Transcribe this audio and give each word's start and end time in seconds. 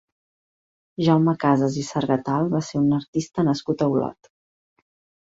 Jaume 1.07 1.35
Casas 1.43 1.77
i 1.83 1.85
Sargatal 1.91 2.51
va 2.57 2.65
ser 2.71 2.83
un 2.83 2.99
artista 3.03 3.49
nascut 3.53 3.89
a 3.89 3.93
Olot. 3.99 4.35